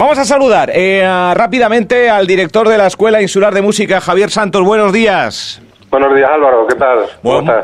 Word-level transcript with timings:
Vamos 0.00 0.18
a 0.18 0.24
saludar 0.24 0.70
eh, 0.72 1.02
rápidamente 1.34 2.08
al 2.08 2.26
director 2.26 2.66
de 2.66 2.78
la 2.78 2.86
Escuela 2.86 3.20
Insular 3.20 3.52
de 3.52 3.60
Música, 3.60 4.00
Javier 4.00 4.30
Santos. 4.30 4.64
Buenos 4.64 4.94
días. 4.94 5.60
Buenos 5.90 6.16
días 6.16 6.30
Álvaro, 6.32 6.66
¿qué 6.66 6.74
tal? 6.74 7.00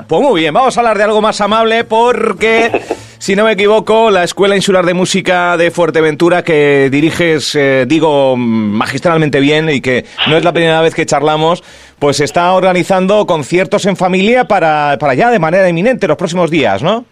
pues 0.06 0.22
muy 0.22 0.43
bien, 0.43 0.53
vamos 0.53 0.77
a 0.77 0.80
hablar 0.80 0.99
de 0.99 1.04
algo 1.04 1.22
más 1.22 1.41
amable 1.41 1.85
porque, 1.85 2.71
si 3.19 3.35
no 3.37 3.45
me 3.45 3.53
equivoco, 3.53 4.11
la 4.11 4.22
Escuela 4.22 4.54
Insular 4.54 4.85
de 4.85 4.93
Música 4.93 5.57
de 5.57 5.71
Fuerteventura 5.71 6.43
que 6.43 6.91
diriges, 6.91 7.54
eh, 7.54 7.87
digo, 7.88 8.37
magistralmente 8.37 9.41
bien 9.41 9.71
y 9.71 9.80
que 9.80 10.05
no 10.29 10.37
es 10.37 10.45
la 10.45 10.53
primera 10.53 10.82
vez 10.82 10.95
que 10.95 11.07
charlamos, 11.07 11.64
pues 11.98 12.21
está 12.21 12.53
organizando 12.53 13.25
conciertos 13.25 13.87
en 13.87 13.96
familia 13.96 14.45
para, 14.45 14.98
para 15.00 15.14
ya 15.14 15.30
de 15.30 15.39
manera 15.39 15.66
inminente 15.71 16.07
los 16.07 16.18
próximos 16.18 16.50
días, 16.50 16.82
¿no? 16.82 17.07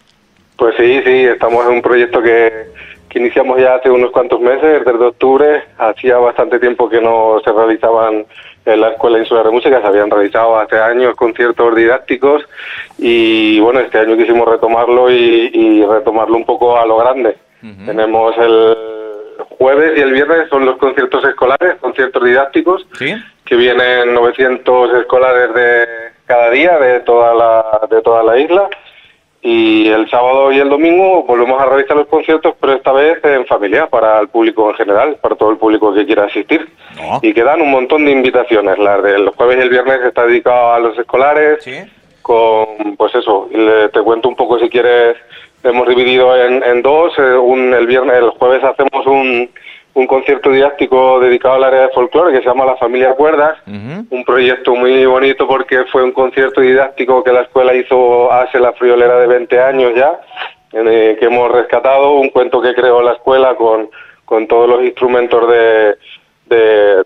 Pues 0.55 0.75
sí, 0.77 1.01
sí, 1.03 1.25
estamos 1.25 1.65
en 1.65 1.73
un 1.73 1.81
proyecto 1.81 2.21
que, 2.21 2.74
que 3.15 3.19
iniciamos 3.19 3.57
ya 3.57 3.75
hace 3.75 3.89
unos 3.89 4.11
cuantos 4.11 4.41
meses, 4.41 4.83
desde 4.83 5.05
octubre, 5.05 5.63
hacía 5.77 6.17
bastante 6.17 6.59
tiempo 6.59 6.89
que 6.89 6.99
no 6.99 7.39
se 7.45 7.51
realizaban 7.53 8.25
en 8.65 8.81
la 8.81 8.89
Escuela 8.89 9.19
Insular 9.19 9.45
de 9.45 9.51
Música, 9.51 9.79
se 9.79 9.87
habían 9.87 10.11
realizado 10.11 10.59
hace 10.59 10.77
años 10.77 11.15
conciertos 11.15 11.73
didácticos 11.77 12.43
y 12.97 13.57
bueno, 13.61 13.79
este 13.79 13.99
año 13.99 14.17
quisimos 14.17 14.45
retomarlo 14.45 15.09
y, 15.09 15.85
retomarlo 15.85 16.35
un 16.35 16.45
poco 16.45 16.77
a 16.77 16.85
lo 16.85 16.97
grande. 16.97 17.37
Tenemos 17.85 18.37
el 18.37 18.77
jueves 19.59 19.97
y 19.97 20.01
el 20.01 20.11
viernes 20.11 20.49
son 20.49 20.65
los 20.65 20.75
conciertos 20.75 21.23
escolares, 21.23 21.75
conciertos 21.79 22.21
didácticos, 22.21 22.85
que 23.45 23.55
vienen 23.55 24.13
900 24.13 24.93
escolares 24.99 25.53
de 25.53 25.87
cada 26.25 26.49
día 26.49 26.77
de 26.79 26.99
toda 26.99 27.33
la, 27.33 27.87
de 27.89 28.01
toda 28.01 28.23
la 28.23 28.37
isla 28.37 28.69
y 29.47 29.87
el 29.89 30.09
sábado 30.09 30.51
y 30.51 30.57
el 30.57 30.69
domingo 30.69 31.21
volvemos 31.21 31.61
a 31.61 31.67
realizar 31.67 31.95
los 31.95 32.07
conciertos, 32.07 32.55
pero 32.59 32.73
esta 32.73 32.91
vez 32.91 33.23
en 33.23 33.45
familia, 33.45 33.85
para 33.85 34.19
el 34.19 34.27
público 34.27 34.71
en 34.71 34.75
general, 34.75 35.17
para 35.21 35.35
todo 35.35 35.51
el 35.51 35.57
público 35.57 35.93
que 35.93 36.03
quiera 36.03 36.23
asistir. 36.23 36.67
Y 37.21 37.31
quedan 37.31 37.61
un 37.61 37.69
montón 37.69 38.05
de 38.05 38.11
invitaciones. 38.11 38.79
Las 38.79 39.03
de 39.03 39.19
los 39.19 39.35
jueves 39.35 39.57
y 39.57 39.61
el 39.61 39.69
viernes 39.69 39.99
está 40.01 40.25
dedicado 40.25 40.73
a 40.73 40.79
los 40.79 40.97
escolares, 40.97 41.63
con, 42.23 42.95
pues 42.97 43.13
eso, 43.13 43.47
te 43.93 44.01
cuento 44.01 44.29
un 44.29 44.35
poco 44.35 44.57
si 44.57 44.67
quieres, 44.67 45.15
hemos 45.63 45.87
dividido 45.87 46.35
en, 46.35 46.63
en 46.63 46.81
dos. 46.81 47.13
Eh, 47.19 47.35
un, 47.35 47.71
el 47.71 47.85
viernes, 47.85 48.15
el 48.15 48.31
jueves 48.31 48.63
hacemos 48.63 49.05
un 49.05 49.47
un 49.95 50.07
concierto 50.07 50.51
didáctico 50.51 51.21
dedicado 51.21 51.55
al 51.55 51.63
área 51.63 51.81
de 51.83 51.89
folclore 51.89 52.33
que 52.33 52.39
se 52.39 52.45
llama 52.45 52.65
La 52.65 52.75
Familia 52.75 53.13
Cuerdas, 53.13 53.57
un 53.65 54.23
proyecto 54.25 54.75
muy 54.75 55.05
bonito 55.05 55.47
porque 55.47 55.85
fue 55.85 56.03
un 56.03 56.11
concierto 56.11 56.59
didáctico 56.59 57.23
que 57.23 57.31
la 57.31 57.41
escuela 57.41 57.73
hizo 57.73 58.31
hace 58.31 58.59
la 58.59 58.73
friolera 58.73 59.17
de 59.19 59.27
20 59.27 59.61
años 59.61 59.93
ya, 59.95 60.19
que 60.69 61.17
hemos 61.21 61.49
rescatado, 61.49 62.15
un 62.15 62.29
cuento 62.29 62.61
que 62.61 62.75
creó 62.75 63.01
la 63.01 63.13
escuela 63.13 63.55
con, 63.55 63.89
con 64.25 64.47
todos 64.47 64.67
los 64.67 64.83
instrumentos 64.83 65.47
de, 65.49 65.95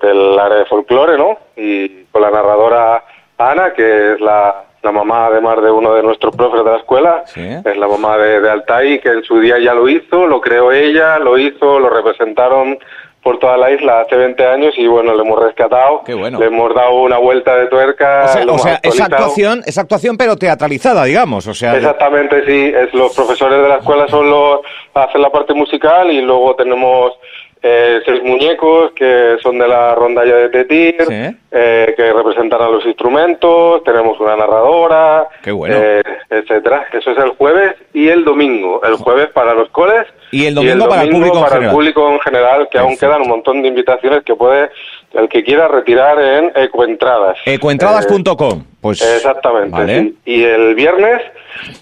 del 0.01 0.39
área 0.39 0.57
de 0.57 0.65
folclore, 0.65 1.15
¿no? 1.15 1.37
Y 1.55 2.05
con 2.05 2.23
la 2.23 2.31
narradora 2.31 3.03
Ana, 3.37 3.71
que 3.73 4.13
es 4.13 4.19
la, 4.19 4.63
la 4.81 4.91
mamá 4.91 5.27
además 5.27 5.61
de 5.61 5.71
uno 5.71 5.93
de 5.93 6.03
nuestros 6.03 6.35
profes 6.35 6.63
de 6.63 6.71
la 6.71 6.77
escuela, 6.77 7.23
es 7.35 7.77
la 7.77 7.87
mamá 7.87 8.17
de, 8.17 8.39
de, 8.39 8.49
Altai, 8.49 8.99
que 8.99 9.09
en 9.09 9.23
su 9.23 9.39
día 9.39 9.59
ya 9.59 9.73
lo 9.73 9.89
hizo, 9.89 10.27
lo 10.27 10.39
creó 10.39 10.71
ella, 10.71 11.19
lo 11.19 11.37
hizo, 11.37 11.79
lo 11.79 11.89
representaron 11.89 12.77
por 13.21 13.37
toda 13.37 13.57
la 13.57 13.71
isla 13.71 14.01
hace 14.01 14.15
20 14.15 14.45
años 14.45 14.73
y 14.77 14.87
bueno, 14.87 15.13
le 15.13 15.21
hemos 15.21 15.43
rescatado, 15.43 16.03
le 16.07 16.45
hemos 16.45 16.73
dado 16.73 17.01
una 17.01 17.17
vuelta 17.17 17.55
de 17.57 17.67
tuerca. 17.67 18.25
O 18.47 18.57
sea, 18.57 18.79
esa 18.81 19.05
actuación, 19.05 19.61
esa 19.65 19.81
actuación 19.81 20.17
pero 20.17 20.37
teatralizada, 20.37 21.03
digamos, 21.03 21.45
o 21.47 21.53
sea... 21.53 21.75
Exactamente, 21.75 22.45
sí, 22.45 22.73
es, 22.73 22.93
los 22.93 23.13
profesores 23.13 23.61
de 23.61 23.67
la 23.67 23.77
escuela 23.77 24.07
son 24.07 24.29
los, 24.29 24.61
hacen 24.93 25.21
la 25.21 25.29
parte 25.29 25.53
musical 25.53 26.09
y 26.11 26.21
luego 26.21 26.55
tenemos 26.55 27.13
eh, 27.61 27.99
seis 28.05 28.23
muñecos 28.23 28.93
que 28.93 29.35
son 29.43 29.57
de 29.57 29.67
la 29.67 29.95
rondalla 29.95 30.35
de 30.35 30.49
Tetir, 30.49 31.37
eh, 31.51 31.93
que 31.97 32.13
representan 32.13 32.61
a 32.61 32.69
los 32.69 32.85
instrumentos, 32.85 33.83
tenemos 33.83 34.19
una 34.19 34.35
narradora, 34.35 35.27
eh, 35.43 36.03
etcétera. 36.29 36.85
Eso 36.93 37.11
es 37.11 37.17
el 37.17 37.31
jueves 37.31 37.75
y 37.93 38.07
el 38.07 38.23
domingo. 38.23 38.81
El 38.83 38.95
jueves 38.95 39.29
para 39.33 39.53
los 39.53 39.69
coles 39.69 40.05
y 40.31 40.45
el 40.45 40.53
domingo, 40.53 40.87
para, 40.87 41.03
el 41.03 41.09
público, 41.09 41.41
para 41.41 41.65
el 41.65 41.71
público 41.71 42.11
en 42.11 42.19
general, 42.19 42.67
que 42.69 42.77
aún 42.77 42.95
quedan 42.97 43.23
un 43.23 43.29
montón 43.29 43.61
de 43.63 43.67
invitaciones 43.67 44.23
que 44.23 44.35
puede 44.35 44.69
el 45.13 45.27
que 45.27 45.43
quiera 45.43 45.67
retirar 45.67 46.21
en 46.21 46.51
Ecoentradas. 46.55 47.37
Ecoentradas.com. 47.45 48.63
Pues, 48.79 49.01
Exactamente. 49.01 50.13
Y 50.23 50.43
el 50.43 50.73
viernes, 50.73 51.21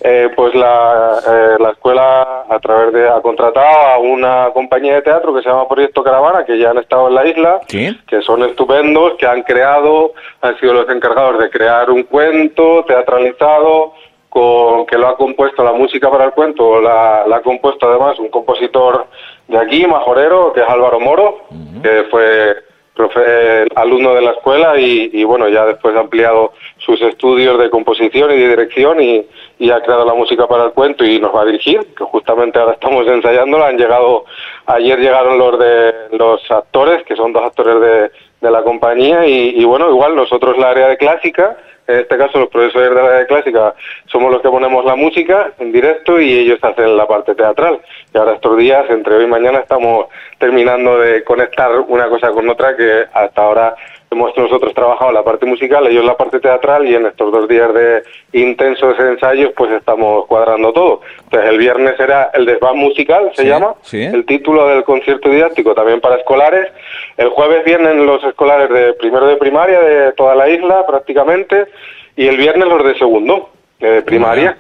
eh, 0.01 0.29
pues 0.35 0.55
la, 0.55 1.19
eh, 1.27 1.55
la 1.59 1.69
escuela 1.71 2.45
a 2.49 2.59
través 2.59 2.91
de 2.93 3.07
ha 3.07 3.21
contratado 3.21 3.67
a 3.67 3.99
una 3.99 4.49
compañía 4.53 4.95
de 4.95 5.01
teatro 5.03 5.35
que 5.35 5.43
se 5.43 5.49
llama 5.49 5.67
Proyecto 5.67 6.03
Caravana, 6.03 6.43
que 6.45 6.57
ya 6.57 6.71
han 6.71 6.79
estado 6.79 7.09
en 7.09 7.15
la 7.15 7.27
isla, 7.27 7.59
que 7.67 8.21
son 8.21 8.43
estupendos, 8.43 9.13
que 9.19 9.27
han 9.27 9.43
creado, 9.43 9.56
han 9.63 10.59
sido 10.59 10.73
los 10.73 10.89
encargados 10.89 11.39
de 11.39 11.49
crear 11.49 11.89
un 11.89 12.03
cuento 12.03 12.83
teatralizado 12.85 13.93
con 14.29 14.85
que 14.85 14.97
lo 14.97 15.07
ha 15.07 15.17
compuesto 15.17 15.63
la 15.63 15.73
música 15.73 16.11
para 16.11 16.25
el 16.25 16.31
cuento, 16.31 16.79
la, 16.81 17.23
ha 17.23 17.41
compuesto 17.41 17.89
además 17.89 18.19
un 18.19 18.29
compositor 18.29 19.07
de 19.47 19.57
aquí, 19.57 19.87
majorero, 19.87 20.53
que 20.53 20.61
es 20.61 20.69
Álvaro 20.69 20.99
Moro, 20.99 21.39
que 21.81 22.05
fue 22.11 22.55
profe, 22.97 23.67
alumno 23.75 24.15
de 24.15 24.21
la 24.21 24.31
escuela 24.31 24.77
y, 24.77 25.23
bueno, 25.23 25.47
ya 25.47 25.65
después 25.65 25.95
ha 25.95 25.99
ampliado 25.99 26.53
sus 26.77 26.99
estudios 27.01 27.57
de 27.59 27.69
composición 27.69 28.31
y 28.31 28.37
de 28.37 28.49
dirección 28.49 28.99
y, 28.99 29.25
ha 29.69 29.81
creado 29.81 30.05
la 30.05 30.13
música 30.13 30.47
para 30.47 30.65
el 30.65 30.71
cuento 30.71 31.05
y 31.05 31.19
nos 31.19 31.33
va 31.35 31.41
a 31.41 31.45
dirigir, 31.45 31.79
que 31.95 32.03
justamente 32.03 32.57
ahora 32.57 32.73
estamos 32.73 33.07
ensayándola. 33.07 33.67
Han 33.67 33.77
llegado, 33.77 34.25
ayer 34.65 34.99
llegaron 34.99 35.37
los 35.37 35.59
de 35.59 35.93
los 36.11 36.41
actores, 36.49 37.03
que 37.05 37.15
son 37.15 37.33
dos 37.33 37.43
actores 37.43 37.79
de, 37.79 38.11
de 38.41 38.51
la 38.51 38.63
compañía 38.63 39.25
y, 39.25 39.59
y 39.59 39.65
bueno, 39.65 39.89
igual 39.89 40.15
nosotros 40.15 40.57
la 40.57 40.69
área 40.69 40.87
de 40.87 40.97
clásica 40.97 41.57
en 41.87 41.99
este 41.99 42.17
caso 42.17 42.39
los 42.39 42.49
profesores 42.49 42.89
de 42.89 42.95
la 42.95 43.11
de 43.11 43.27
clásica 43.27 43.73
somos 44.07 44.31
los 44.31 44.41
que 44.41 44.49
ponemos 44.49 44.83
la 44.83 44.95
música 44.95 45.53
en 45.57 45.71
directo 45.71 46.19
y 46.19 46.33
ellos 46.39 46.59
hacen 46.61 46.97
la 46.97 47.07
parte 47.07 47.33
teatral. 47.33 47.79
Y 48.13 48.17
ahora 48.17 48.33
estos 48.33 48.57
días, 48.57 48.89
entre 48.89 49.15
hoy 49.15 49.23
y 49.23 49.27
mañana, 49.27 49.59
estamos 49.59 50.07
terminando 50.37 50.99
de 50.99 51.23
conectar 51.23 51.71
una 51.87 52.09
cosa 52.09 52.31
con 52.31 52.49
otra 52.49 52.75
que 52.75 53.05
hasta 53.13 53.41
ahora 53.41 53.75
hemos 54.09 54.35
nosotros 54.37 54.73
trabajado 54.73 55.11
la 55.11 55.23
parte 55.23 55.45
musical, 55.45 55.85
ellos 55.87 56.05
la 56.05 56.15
parte 56.15 56.39
teatral 56.39 56.87
y 56.87 56.95
en 56.95 57.05
estos 57.05 57.31
dos 57.31 57.47
días 57.47 57.73
de 57.73 58.03
intensos 58.33 58.97
ensayos 58.99 59.51
pues 59.55 59.71
estamos 59.71 60.25
cuadrando 60.27 60.71
todo. 60.71 61.01
Entonces 61.25 61.49
el 61.49 61.57
viernes 61.57 61.97
será 61.97 62.31
el 62.33 62.45
desván 62.45 62.77
musical, 62.77 63.31
se 63.33 63.45
llama, 63.45 63.75
el 63.91 64.25
título 64.25 64.67
del 64.67 64.83
concierto 64.83 65.29
didáctico 65.29 65.73
también 65.73 65.99
para 65.99 66.15
escolares. 66.15 66.71
El 67.17 67.29
jueves 67.29 67.65
vienen 67.65 68.05
los 68.05 68.23
escolares 68.23 68.69
de 68.69 68.93
primero 68.93 69.27
de 69.27 69.35
primaria 69.37 69.79
de 69.81 70.13
toda 70.13 70.35
la 70.35 70.49
isla 70.49 70.85
prácticamente 70.85 71.67
y 72.15 72.27
el 72.27 72.37
viernes 72.37 72.67
los 72.67 72.83
de 72.83 72.97
segundo 72.97 73.49
de 73.79 74.01
primaria. 74.01 74.57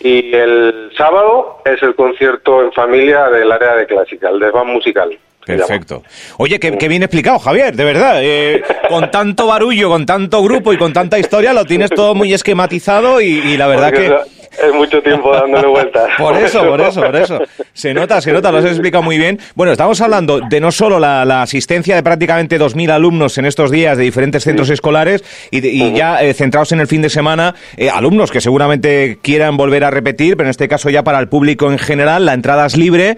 Y 0.00 0.34
el 0.34 0.90
sábado 0.96 1.62
es 1.64 1.82
el 1.82 1.94
concierto 1.94 2.62
en 2.62 2.72
familia 2.72 3.28
del 3.28 3.50
área 3.50 3.76
de 3.76 3.86
clásica, 3.86 4.28
el 4.28 4.38
desván 4.38 4.68
musical. 4.68 5.18
Perfecto. 5.46 6.02
Oye, 6.38 6.58
qué, 6.58 6.88
bien 6.88 7.04
explicado, 7.04 7.38
Javier, 7.38 7.74
de 7.74 7.84
verdad. 7.84 8.18
Eh, 8.20 8.62
con 8.88 9.10
tanto 9.12 9.46
barullo, 9.46 9.88
con 9.88 10.04
tanto 10.04 10.42
grupo 10.42 10.72
y 10.72 10.76
con 10.76 10.92
tanta 10.92 11.20
historia, 11.20 11.52
lo 11.52 11.64
tienes 11.64 11.90
todo 11.90 12.16
muy 12.16 12.34
esquematizado 12.34 13.20
y, 13.20 13.56
la 13.56 13.68
verdad 13.68 13.92
que... 13.92 14.12
Es 14.62 14.72
mucho 14.74 15.02
tiempo 15.02 15.32
dándole 15.32 15.66
vueltas. 15.66 16.08
por 16.18 16.36
eso, 16.36 16.64
por 16.64 16.80
eso, 16.80 17.00
por 17.00 17.16
eso. 17.16 17.40
Se 17.72 17.92
nota, 17.94 18.20
se 18.20 18.32
nota, 18.32 18.50
lo 18.50 18.58
has 18.58 18.64
explicado 18.64 19.02
muy 19.02 19.18
bien. 19.18 19.38
Bueno, 19.54 19.72
estamos 19.72 20.00
hablando 20.00 20.40
de 20.40 20.60
no 20.60 20.72
solo 20.72 20.98
la, 20.98 21.42
asistencia 21.42 21.94
de 21.94 22.02
prácticamente 22.02 22.58
2.000 22.58 22.90
alumnos 22.90 23.38
en 23.38 23.44
estos 23.44 23.70
días 23.70 23.98
de 23.98 24.04
diferentes 24.04 24.44
centros 24.44 24.70
escolares 24.70 25.22
y, 25.50 25.92
ya 25.92 26.22
eh, 26.22 26.32
centrados 26.34 26.72
en 26.72 26.80
el 26.80 26.86
fin 26.86 27.02
de 27.02 27.10
semana, 27.10 27.54
eh, 27.76 27.90
alumnos 27.90 28.30
que 28.30 28.40
seguramente 28.40 29.18
quieran 29.22 29.56
volver 29.56 29.84
a 29.84 29.90
repetir, 29.90 30.36
pero 30.36 30.48
en 30.48 30.50
este 30.50 30.68
caso 30.68 30.90
ya 30.90 31.04
para 31.04 31.18
el 31.18 31.28
público 31.28 31.70
en 31.70 31.78
general, 31.78 32.24
la 32.24 32.34
entrada 32.34 32.66
es 32.66 32.76
libre 32.76 33.16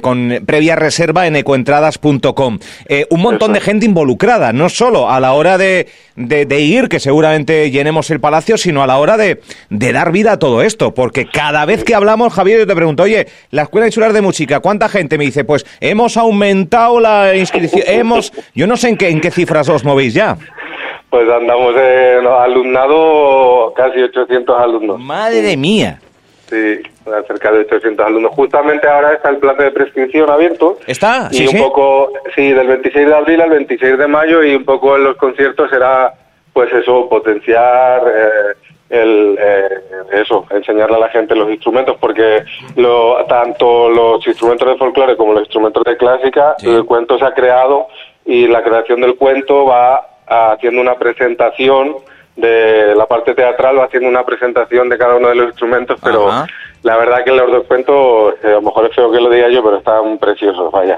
con 0.00 0.42
previa 0.46 0.76
reserva 0.76 1.26
en 1.26 1.36
ecoentradas.com. 1.36 2.58
Eh, 2.88 3.06
un 3.10 3.20
montón 3.20 3.52
de 3.52 3.60
gente 3.60 3.86
involucrada, 3.86 4.52
no 4.52 4.68
solo 4.68 5.10
a 5.10 5.20
la 5.20 5.32
hora 5.32 5.58
de, 5.58 5.88
de, 6.16 6.60
ir, 6.60 6.88
que 6.88 7.00
seguramente 7.00 7.70
llenemos 7.70 8.10
el 8.10 8.20
palacio, 8.20 8.56
sino 8.56 8.82
a 8.82 8.86
la 8.86 8.98
hora 8.98 9.16
de, 9.16 9.40
de, 9.78 9.92
dar 9.92 10.12
vida 10.12 10.32
a 10.32 10.38
todo 10.38 10.62
esto. 10.62 10.94
Porque 10.94 11.26
cada 11.26 11.64
vez 11.64 11.84
que 11.84 11.94
hablamos, 11.94 12.32
Javier, 12.32 12.60
yo 12.60 12.66
te 12.66 12.74
pregunto, 12.74 13.04
oye, 13.04 13.26
la 13.50 13.62
Escuela 13.62 13.86
Insular 13.86 14.12
de 14.12 14.22
Música, 14.22 14.60
¿cuánta 14.60 14.88
gente? 14.88 15.18
Me 15.18 15.24
dice, 15.24 15.44
pues 15.44 15.66
hemos 15.80 16.16
aumentado 16.16 17.00
la 17.00 17.36
inscripción, 17.36 17.82
hemos... 17.86 18.32
Yo 18.54 18.66
no 18.66 18.76
sé 18.76 18.88
en 18.88 18.96
qué, 18.96 19.08
en 19.08 19.20
qué 19.20 19.30
cifras 19.30 19.68
os 19.68 19.84
movéis 19.84 20.14
ya. 20.14 20.36
Pues 21.10 21.28
andamos 21.30 21.74
en 21.76 22.26
alumnado, 22.26 23.72
casi 23.74 24.02
800 24.02 24.60
alumnos. 24.60 25.00
Madre 25.00 25.56
mía. 25.56 26.00
Sí, 26.48 26.80
cerca 27.26 27.52
de 27.52 27.60
800 27.60 28.06
alumnos. 28.06 28.32
Justamente 28.32 28.88
ahora 28.88 29.12
está 29.14 29.30
el 29.30 29.38
plazo 29.38 29.62
de 29.62 29.70
prescripción 29.70 30.30
abierto. 30.30 30.78
¿Está? 30.86 31.30
Sí, 31.30 31.44
y 31.44 31.48
un 31.48 31.62
poco, 31.62 32.12
sí, 32.34 32.52
del 32.52 32.66
26 32.66 33.06
de 33.06 33.14
abril 33.14 33.40
al 33.40 33.50
26 33.50 33.98
de 33.98 34.06
mayo 34.06 34.42
y 34.42 34.54
un 34.54 34.64
poco 34.64 34.96
en 34.96 35.04
los 35.04 35.16
conciertos 35.16 35.70
será, 35.70 36.12
pues 36.52 36.72
eso, 36.72 37.08
potenciar, 37.08 38.02
eh, 38.06 38.65
el 38.88 39.36
eh, 39.40 39.68
eso, 40.12 40.46
enseñarle 40.50 40.96
a 40.96 41.00
la 41.00 41.08
gente 41.08 41.34
los 41.34 41.50
instrumentos, 41.50 41.96
porque 42.00 42.44
lo, 42.76 43.24
tanto 43.26 43.88
los 43.90 44.26
instrumentos 44.26 44.68
de 44.68 44.76
folclore 44.76 45.16
como 45.16 45.32
los 45.32 45.42
instrumentos 45.42 45.82
de 45.84 45.96
clásica, 45.96 46.56
el 46.62 46.84
cuento 46.84 47.18
se 47.18 47.24
ha 47.24 47.34
creado 47.34 47.88
y 48.24 48.46
la 48.46 48.62
creación 48.62 49.00
del 49.00 49.16
cuento 49.16 49.66
va 49.66 50.06
haciendo 50.26 50.80
una 50.80 50.94
presentación 50.94 51.96
de 52.36 52.94
la 52.94 53.06
parte 53.06 53.34
teatral, 53.34 53.78
va 53.78 53.84
haciendo 53.84 54.08
una 54.08 54.24
presentación 54.24 54.88
de 54.88 54.98
cada 54.98 55.16
uno 55.16 55.28
de 55.28 55.34
los 55.36 55.46
instrumentos, 55.48 55.98
pero 56.02 56.28
la 56.86 56.96
verdad 56.96 57.24
que 57.24 57.32
los 57.32 57.50
dos 57.50 57.66
cuentos, 57.66 58.34
eh, 58.44 58.46
a 58.46 58.50
lo 58.50 58.62
mejor 58.62 58.86
es 58.86 58.94
feo 58.94 59.10
que 59.10 59.20
lo 59.20 59.28
diga 59.28 59.48
yo, 59.50 59.60
pero 59.60 59.78
están 59.78 60.18
preciosos, 60.18 60.70
vaya. 60.70 60.96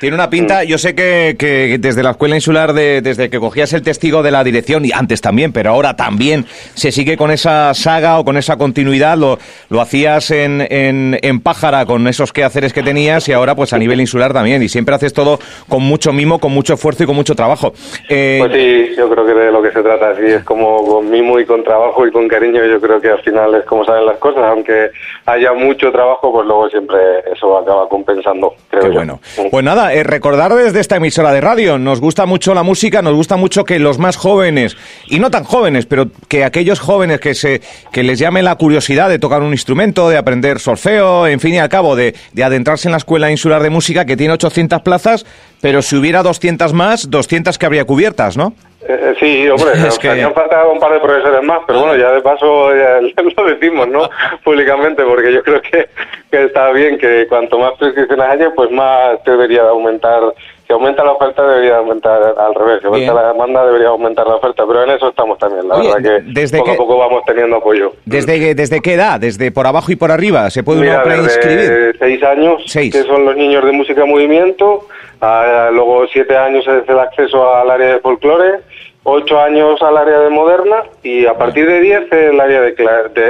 tiene, 0.00 0.14
una 0.14 0.30
pinta, 0.30 0.62
mm. 0.62 0.66
yo 0.66 0.78
sé 0.78 0.94
que, 0.94 1.76
desde 1.78 2.02
la 2.02 2.12
escuela 2.12 2.34
insular, 2.34 2.72
de, 2.72 3.02
desde 3.02 3.28
que 3.28 3.38
cogías 3.38 3.74
el 3.74 3.82
testigo 3.82 4.22
de 4.22 4.30
la 4.30 4.42
dirección, 4.42 4.86
y 4.86 4.90
antes 4.92 5.20
también, 5.20 5.52
pero 5.52 5.68
ahora 5.68 5.96
también 5.96 6.46
se 6.72 6.92
sigue 6.92 7.18
con 7.18 7.30
esa 7.30 7.74
saga 7.74 8.18
o 8.18 8.24
con 8.24 8.38
esa 8.38 8.56
continuidad, 8.56 9.18
lo, 9.18 9.38
lo 9.68 9.82
hacías 9.82 10.30
en, 10.30 10.66
en, 10.70 11.40
Pájara 11.40 11.84
con 11.84 12.08
esos 12.08 12.32
quehaceres 12.32 12.72
que 12.72 12.82
tenías 12.82 13.28
y 13.28 13.32
ahora 13.32 13.54
pues 13.54 13.74
a 13.74 13.78
nivel 13.78 14.00
insular 14.00 14.32
también, 14.32 14.62
y 14.62 14.68
siempre 14.70 14.94
haces 14.94 15.12
todo 15.12 15.38
con 15.68 15.82
mucho 15.82 16.10
mimo, 16.12 16.38
con 16.38 16.52
mucho 16.52 16.72
esfuerzo 16.72 17.02
y 17.02 17.06
con 17.06 17.16
mucho 17.16 17.34
trabajo. 17.34 17.74
Eh, 18.08 18.38
pues 18.40 18.52
sí, 18.54 18.96
yo 18.96 19.10
creo 19.10 19.26
que 19.26 19.34
de 19.34 19.52
lo 19.52 19.60
que 19.60 19.72
se 19.72 19.82
trata, 19.82 20.10
así 20.12 20.24
es 20.24 20.42
como 20.44 20.86
con 20.86 21.10
mimo 21.10 21.38
y 21.38 21.44
con 21.44 21.62
trabajo 21.64 22.06
y 22.06 22.10
con 22.10 22.28
cariño, 22.28 22.64
yo 22.64 22.80
creo 22.80 22.98
que 22.98 23.10
al 23.10 23.20
final 23.20 23.54
es 23.56 23.64
como 23.66 23.84
salen 23.84 24.06
las 24.06 24.16
cosas, 24.16 24.44
aunque 24.44 24.69
que 24.70 24.90
haya 25.26 25.52
mucho 25.52 25.90
trabajo, 25.90 26.32
pues 26.32 26.46
luego 26.46 26.68
siempre 26.68 26.98
eso 27.32 27.58
acaba 27.58 27.88
compensando. 27.88 28.54
Creo 28.68 28.82
Qué 28.82 28.88
bueno. 28.90 29.20
Pues 29.50 29.64
nada, 29.64 29.92
eh, 29.92 30.04
recordar 30.04 30.54
desde 30.54 30.80
esta 30.80 30.96
emisora 30.96 31.32
de 31.32 31.40
radio, 31.40 31.78
nos 31.78 32.00
gusta 32.00 32.26
mucho 32.26 32.54
la 32.54 32.62
música, 32.62 33.02
nos 33.02 33.14
gusta 33.14 33.36
mucho 33.36 33.64
que 33.64 33.78
los 33.78 33.98
más 33.98 34.16
jóvenes, 34.16 34.76
y 35.06 35.18
no 35.18 35.30
tan 35.30 35.44
jóvenes, 35.44 35.86
pero 35.86 36.06
que 36.28 36.44
aquellos 36.44 36.78
jóvenes 36.78 37.20
que 37.20 37.34
se 37.34 37.60
que 37.92 38.02
les 38.02 38.18
llame 38.18 38.42
la 38.42 38.54
curiosidad 38.56 39.08
de 39.08 39.18
tocar 39.18 39.42
un 39.42 39.52
instrumento, 39.52 40.08
de 40.08 40.16
aprender 40.16 40.60
solfeo, 40.60 41.26
en 41.26 41.40
fin 41.40 41.54
y 41.54 41.58
al 41.58 41.68
cabo, 41.68 41.96
de, 41.96 42.14
de 42.32 42.44
adentrarse 42.44 42.88
en 42.88 42.92
la 42.92 42.98
Escuela 42.98 43.30
Insular 43.30 43.62
de 43.62 43.70
Música, 43.70 44.04
que 44.04 44.16
tiene 44.16 44.34
800 44.34 44.82
plazas, 44.82 45.26
pero 45.60 45.82
si 45.82 45.96
hubiera 45.96 46.22
200 46.22 46.72
más, 46.72 47.10
200 47.10 47.58
que 47.58 47.66
habría 47.66 47.84
cubiertas, 47.84 48.36
¿no? 48.36 48.54
Eh, 48.82 49.14
sí, 49.20 49.48
hombre, 49.48 49.72
es 49.88 49.98
que... 49.98 50.08
han 50.08 50.34
faltado 50.34 50.72
un 50.72 50.80
par 50.80 50.92
de 50.92 51.00
profesores 51.00 51.42
más, 51.42 51.60
pero 51.66 51.80
bueno, 51.80 51.96
ya 51.96 52.12
de 52.12 52.22
paso 52.22 52.74
ya 52.74 53.00
lo 53.36 53.44
decimos, 53.44 53.88
¿no? 53.88 54.08
Públicamente, 54.44 55.02
porque 55.04 55.32
yo 55.32 55.42
creo 55.42 55.60
que, 55.60 55.88
que 56.30 56.44
está 56.44 56.70
bien 56.70 56.98
que 56.98 57.26
cuanto 57.28 57.58
más 57.58 57.72
prescripciones 57.78 58.26
haya, 58.26 58.50
pues 58.54 58.70
más 58.70 59.22
debería 59.24 59.62
aumentar. 59.62 60.22
Si 60.70 60.74
aumenta 60.74 61.02
la 61.02 61.10
oferta, 61.10 61.44
debería 61.44 61.78
aumentar 61.78 62.22
al 62.38 62.54
revés. 62.54 62.78
Si 62.80 62.86
aumenta 62.86 63.12
la 63.12 63.32
demanda, 63.32 63.66
debería 63.66 63.88
aumentar 63.88 64.24
la 64.24 64.36
oferta. 64.36 64.62
Pero 64.68 64.84
en 64.84 64.90
eso 64.90 65.08
estamos 65.08 65.36
también. 65.36 65.66
La 65.66 65.76
verdad 65.76 65.96
que 66.00 66.30
desde 66.30 66.58
poco 66.58 66.70
a 66.70 66.76
poco 66.76 66.96
vamos 66.96 67.22
teniendo 67.26 67.56
apoyo. 67.56 67.92
¿Desde, 68.04 68.54
¿Desde 68.54 68.80
qué 68.80 68.94
edad? 68.94 69.18
¿Desde 69.18 69.50
por 69.50 69.66
abajo 69.66 69.90
y 69.90 69.96
por 69.96 70.12
arriba? 70.12 70.48
¿Se 70.48 70.62
puede 70.62 70.82
Mira, 70.82 71.02
uno 71.02 71.02
preinscribir? 71.02 71.96
Seis 71.98 72.22
años, 72.22 72.62
seis. 72.66 72.92
que 72.92 73.02
son 73.02 73.24
los 73.24 73.34
niños 73.34 73.64
de 73.64 73.72
música 73.72 74.04
movimiento. 74.04 74.86
Ah, 75.20 75.70
luego 75.72 76.06
siete 76.06 76.36
años 76.36 76.64
es 76.68 76.88
el 76.88 76.98
acceso 77.00 77.52
al 77.52 77.68
área 77.68 77.94
de 77.94 77.98
folclore 77.98 78.60
ocho 79.02 79.40
años 79.40 79.80
al 79.82 79.96
área 79.96 80.20
de 80.20 80.30
moderna 80.30 80.82
y 81.02 81.26
a 81.26 81.34
partir 81.34 81.66
de 81.66 81.80
diez 81.80 82.12
el 82.12 82.38
área 82.38 82.60
de, 82.60 82.74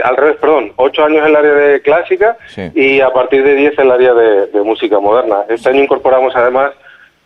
al 0.03 0.17
revés, 0.17 0.37
perdón, 0.41 0.73
ocho 0.77 1.05
años 1.05 1.27
el 1.27 1.37
área 1.37 1.53
de 1.53 1.81
clásica 1.81 2.37
y 2.75 3.01
a 3.01 3.11
partir 3.11 3.45
de 3.45 3.55
diez 3.55 3.79
el 3.79 3.91
área 3.91 4.13
de, 4.15 4.61
música 4.65 5.01
moderna. 5.01 5.45
Este 5.49 5.69
año 5.71 5.83
incorporamos 5.83 6.35
además 6.37 6.73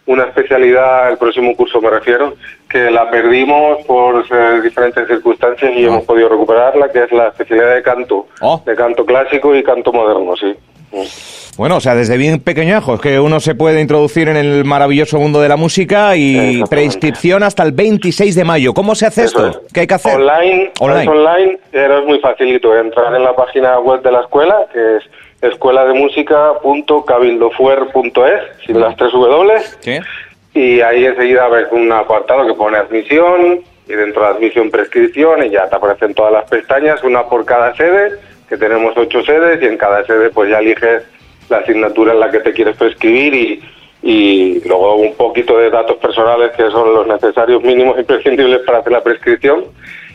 una 0.06 0.24
especialidad, 0.24 1.10
el 1.10 1.18
próximo 1.18 1.56
curso 1.56 1.80
me 1.80 1.90
refiero, 1.90 2.34
que 2.68 2.90
la 2.90 3.10
perdimos 3.10 3.84
por 3.86 4.24
eh, 4.30 4.60
diferentes 4.62 5.06
circunstancias 5.06 5.72
y 5.74 5.84
ah. 5.84 5.88
hemos 5.88 6.04
podido 6.04 6.28
recuperarla, 6.28 6.90
que 6.90 7.04
es 7.04 7.12
la 7.12 7.28
especialidad 7.28 7.74
de 7.74 7.82
canto, 7.82 8.26
oh. 8.40 8.62
de 8.64 8.74
canto 8.74 9.06
clásico 9.06 9.54
y 9.54 9.62
canto 9.62 9.92
moderno, 9.92 10.36
sí. 10.36 10.54
Bueno, 11.56 11.76
o 11.76 11.81
sea, 11.81 11.94
desde 11.94 12.17
bien 12.17 12.41
pequeñajos 12.41 13.00
que 13.00 13.20
uno 13.20 13.38
se 13.38 13.55
puede 13.55 13.81
introducir 13.81 14.29
en 14.29 14.37
el 14.37 14.64
maravilloso 14.64 15.20
mundo 15.20 15.41
de 15.41 15.49
la 15.49 15.56
música 15.56 16.17
y 16.17 16.64
preinscripción 16.69 17.44
hasta 17.44 17.62
el 17.62 17.70
26 17.70 18.35
de 18.35 18.44
mayo. 18.44 18.75
¿Cómo 18.75 18.96
se 18.96 19.06
hace 19.06 19.23
esto? 19.25 19.62
¿Qué 19.73 19.79
hay 19.81 19.87
que 19.87 19.94
hacer? 19.94 20.17
Online, 20.17 20.73
online. 20.81 21.08
online, 21.08 21.58
es 21.73 22.05
muy 22.06 22.19
facilito. 22.19 22.76
Entrar 22.76 23.14
en 23.14 23.23
la 23.23 23.37
página 23.37 23.79
web 23.79 24.02
de 24.02 24.11
la 24.11 24.23
escuela, 24.23 24.67
que 24.73 24.96
es 24.96 25.05
escuela 25.43 25.85
de 25.85 25.94
música.cabildofuer.es, 25.94 28.67
sin 28.67 28.81
las 28.81 28.97
tres 28.97 29.12
W. 29.12 29.61
¿Sí? 29.81 30.00
Y 30.55 30.81
ahí 30.81 31.05
enseguida 31.05 31.47
ves 31.49 31.69
un 31.70 31.93
apartado 31.93 32.47
que 32.47 32.55
pone 32.55 32.79
admisión 32.79 33.61
y 33.87 33.93
dentro 33.93 34.23
de 34.23 34.29
admisión 34.29 34.70
prescripción 34.70 35.44
y 35.44 35.50
ya 35.50 35.69
te 35.69 35.76
aparecen 35.76 36.14
todas 36.14 36.32
las 36.32 36.49
pestañas, 36.49 37.05
una 37.05 37.25
por 37.25 37.44
cada 37.44 37.76
sede, 37.76 38.12
que 38.49 38.56
tenemos 38.56 38.96
ocho 38.96 39.23
sedes 39.23 39.62
y 39.62 39.67
en 39.67 39.76
cada 39.76 40.05
sede 40.05 40.31
pues 40.31 40.50
ya 40.50 40.58
eliges 40.58 41.02
la 41.49 41.58
asignatura 41.58 42.12
en 42.12 42.20
la 42.20 42.31
que 42.31 42.41
te 42.41 42.52
quieres 42.52 42.76
prescribir 42.76 43.35
y, 43.35 43.62
y 44.02 44.61
luego 44.69 44.96
un 44.96 45.14
poquito 45.14 45.56
de 45.56 45.70
datos 45.70 45.96
personales 45.96 46.52
que 46.56 46.70
son 46.70 46.93
los 46.93 47.06
necesarios 47.06 47.62
mínimos 47.62 47.99
imprescindibles 47.99 48.61
para 48.61 48.79
hacer 48.79 48.93
la 48.93 49.02
prescripción. 49.02 49.64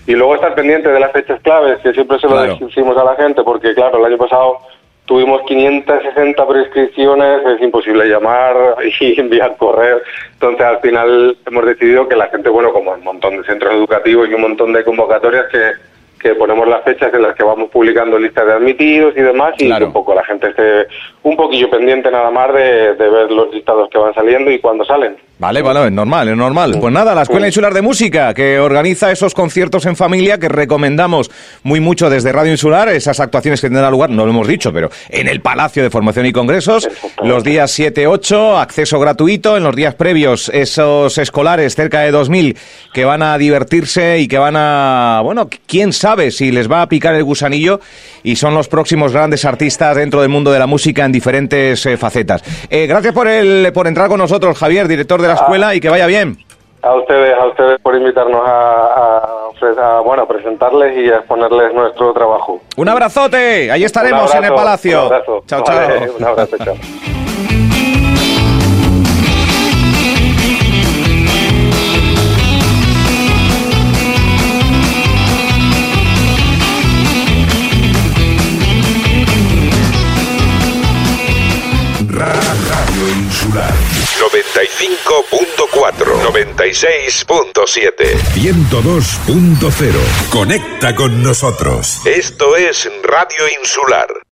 Y 0.06 0.14
luego 0.14 0.36
estar 0.36 0.56
pendiente 0.56 0.90
de 0.90 1.00
las 1.00 1.12
fechas 1.12 1.40
claves 1.42 1.80
que 1.82 1.94
siempre 1.94 2.20
se 2.20 2.28
lo 2.28 2.42
decimos 2.42 2.98
a 2.98 3.04
la 3.04 3.16
gente 3.16 3.44
porque 3.44 3.74
claro 3.74 4.00
el 4.00 4.06
año 4.06 4.18
pasado 4.18 4.60
tuvimos 5.06 5.42
560 5.48 6.48
prescripciones 6.48 7.42
es 7.48 7.62
imposible 7.62 8.06
llamar 8.06 8.76
y 9.00 9.20
enviar 9.20 9.58
correos 9.58 10.04
entonces 10.34 10.62
al 10.62 10.80
final 10.82 11.36
hemos 11.48 11.66
decidido 11.66 12.08
que 12.08 12.16
la 12.16 12.28
gente 12.28 12.50
bueno 12.50 12.72
como 12.72 12.92
un 12.92 13.04
montón 13.04 13.38
de 13.38 13.44
centros 13.44 13.74
educativos 13.74 14.30
y 14.30 14.36
un 14.36 14.42
montón 14.42 14.72
de 14.72 14.84
convocatorias 14.84 15.46
que 15.52 15.74
que 16.20 16.36
ponemos 16.36 16.68
las 16.68 16.84
fechas 16.84 17.14
en 17.14 17.22
las 17.22 17.36
que 17.36 17.44
vamos 17.44 17.70
publicando 17.70 18.20
listas 18.20 18.46
de 18.46 18.54
admitidos 18.54 19.16
y 19.16 19.22
demás 19.22 19.54
y 19.58 19.74
que 19.74 19.84
un 19.84 19.94
poco 19.94 20.14
la 20.14 20.24
gente 20.24 20.50
esté 20.50 20.88
un 21.24 21.36
poquillo 21.36 21.70
pendiente 21.70 22.12
nada 22.12 22.30
más 22.30 22.54
de, 22.54 22.96
de 22.96 23.10
ver 23.10 23.32
los 23.32 23.54
listados 23.54 23.90
que 23.90 23.98
van 23.98 24.14
saliendo 24.14 24.52
y 24.52 24.60
cuándo 24.60 24.84
salen. 24.84 25.18
Vale, 25.40 25.62
vale, 25.62 25.86
es 25.86 25.92
normal, 25.94 26.28
es 26.28 26.36
normal. 26.36 26.78
Pues 26.82 26.94
nada, 26.94 27.16
la 27.16 27.22
Escuela 27.22 27.48
Insular 27.48 27.74
de 27.74 27.82
Música, 27.82 28.34
que 28.34 28.60
organiza 28.60 29.10
esos 29.10 29.34
conciertos 29.34 29.86
en 29.86 29.96
familia 29.96 30.38
que 30.38 30.50
recomendamos 30.50 31.32
muy 31.64 31.80
mucho 31.80 32.10
desde 32.10 32.34
Radio 32.34 32.52
Insular, 32.52 32.90
esas 32.90 33.22
actuaciones 33.22 33.62
que 33.62 33.68
tendrán 33.68 33.90
lugar, 33.90 34.10
no 34.10 34.26
lo 34.26 34.32
hemos 34.32 34.50
dicho, 34.50 34.74
pero 34.74 34.90
en 35.08 35.30
el 35.30 35.40
Palacio 35.40 35.82
de 35.82 35.90
Formación 35.90 36.26
y 36.26 36.34
Congresos, 36.34 36.90
los 37.24 37.46
días 37.46 37.72
7, 37.72 38.06
8, 38.06 38.58
acceso 38.60 39.00
gratuito, 39.00 39.56
en 39.56 39.64
los 39.64 39.78
días 39.78 39.96
previos, 39.96 40.52
esos 40.54 41.18
escolares, 41.18 41.74
cerca 41.74 42.02
de 42.02 42.12
2.000, 42.12 42.58
que 42.94 43.06
van 43.06 43.24
a 43.24 43.38
divertirse 43.38 44.20
y 44.20 44.28
que 44.28 44.40
van 44.40 44.58
a, 44.58 45.22
bueno, 45.24 45.48
quién 45.68 45.94
sabe 45.94 46.32
si 46.32 46.52
les 46.52 46.70
va 46.70 46.82
a 46.82 46.90
picar 46.90 47.16
el 47.16 47.24
gusanillo 47.24 47.80
y 48.24 48.36
son 48.36 48.56
los 48.56 48.68
próximos 48.68 49.14
grandes 49.14 49.46
artistas 49.46 49.96
dentro 49.96 50.20
del 50.20 50.28
mundo 50.28 50.52
de 50.52 50.60
la 50.60 50.68
música 50.68 51.06
en 51.06 51.14
diferentes 51.14 51.86
eh, 51.86 51.96
facetas. 51.96 52.44
Eh, 52.70 52.88
gracias 52.88 53.14
por, 53.14 53.30
el, 53.30 53.72
por 53.72 53.88
entrar 53.88 54.10
con 54.10 54.18
nosotros, 54.18 54.58
Javier, 54.58 54.90
director 54.90 55.22
de 55.22 55.29
la 55.30 55.36
escuela, 55.36 55.76
y 55.76 55.80
que 55.80 55.90
vaya 55.90 56.06
bien. 56.06 56.38
A 56.82 56.96
ustedes, 56.96 57.36
a 57.38 57.46
ustedes 57.48 57.80
por 57.82 57.96
invitarnos 57.96 58.42
a, 58.46 60.02
bueno, 60.06 60.26
presentarles 60.26 60.98
y 60.98 61.10
a 61.12 61.18
exponerles 61.18 61.74
nuestro 61.74 62.14
trabajo. 62.14 62.62
Un 62.78 62.88
abrazote, 62.88 63.70
ahí 63.72 63.84
estaremos 63.84 64.34
en 64.34 64.46
el 64.46 64.54
Palacio. 64.54 65.00
Un 65.00 65.06
abrazo. 65.14 65.44
Chao, 65.46 65.64
chao. 65.64 65.78
un 66.18 66.24
abrazo, 66.24 66.58
chao. 66.64 66.76
95.4, 84.40 86.24
96.7, 86.24 88.16
102.0. 88.36 90.30
Conecta 90.30 90.96
con 90.96 91.22
nosotros. 91.22 92.00
Esto 92.06 92.56
es 92.56 92.90
Radio 93.04 93.50
Insular. 93.60 94.08